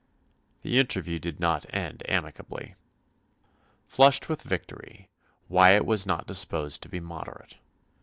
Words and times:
The 0.63 0.79
interview 0.79 1.19
did 1.19 1.39
not 1.39 1.71
end 1.71 2.01
amicably. 2.09 2.73
Flushed 3.87 4.29
with 4.29 4.41
victory, 4.41 5.11
Wyatt 5.47 5.85
was 5.85 6.07
not 6.07 6.25
disposed 6.25 6.81
to 6.81 6.89
be 6.89 6.99
moderate. 6.99 7.59